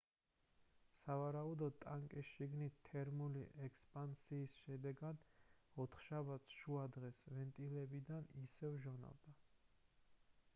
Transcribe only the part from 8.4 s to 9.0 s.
ისევ